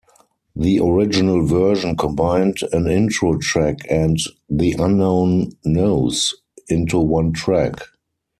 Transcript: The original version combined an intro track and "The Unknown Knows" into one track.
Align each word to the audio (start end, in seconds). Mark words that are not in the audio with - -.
The 0.55 0.79
original 0.79 1.45
version 1.45 1.95
combined 1.95 2.57
an 2.73 2.87
intro 2.87 3.37
track 3.37 3.81
and 3.87 4.17
"The 4.49 4.71
Unknown 4.71 5.51
Knows" 5.63 6.33
into 6.67 6.97
one 6.97 7.33
track. 7.33 7.75